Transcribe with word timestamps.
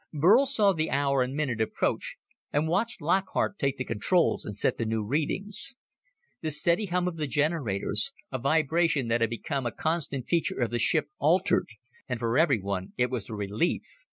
Burl 0.11 0.47
saw 0.47 0.73
the 0.73 0.89
hour 0.89 1.21
and 1.21 1.35
minute 1.35 1.61
approach 1.61 2.15
and 2.51 2.67
watched 2.67 3.03
Lockhart 3.03 3.59
take 3.59 3.77
the 3.77 3.85
controls 3.85 4.45
and 4.45 4.57
set 4.57 4.79
the 4.79 4.85
new 4.87 5.03
readings. 5.05 5.75
The 6.41 6.49
steady 6.49 6.87
hum 6.87 7.07
of 7.07 7.17
the 7.17 7.27
generators 7.27 8.11
a 8.31 8.39
vibration 8.39 9.09
that 9.09 9.21
had 9.21 9.29
become 9.29 9.67
a 9.67 9.71
constant 9.71 10.27
feature 10.27 10.59
of 10.59 10.71
the 10.71 10.79
ship 10.79 11.09
altered, 11.19 11.67
and 12.09 12.19
for 12.19 12.35
everyone 12.35 12.93
it 12.97 13.11
was 13.11 13.29
a 13.29 13.35
relief. 13.35 13.99